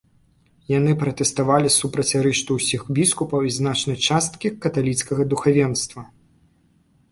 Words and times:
Яны 0.77 0.91
пратэставалі 1.01 1.69
супраць 1.75 2.15
арышту 2.21 2.57
ўсіх 2.59 2.81
біскупаў 3.01 3.47
і 3.51 3.55
значнай 3.59 4.01
часткі 4.09 4.53
каталіцкага 4.67 5.29
духавенства. 5.37 6.01